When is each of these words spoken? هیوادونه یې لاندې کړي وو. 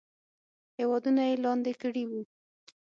هیوادونه 0.77 1.21
یې 1.29 1.35
لاندې 1.43 1.73
کړي 1.81 2.03
وو. 2.09 2.21